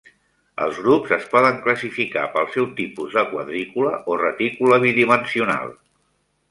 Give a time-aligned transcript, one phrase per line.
[0.63, 5.77] Els grups es poden classificar pel seu tipus de quadrícula o retícula bidimensional.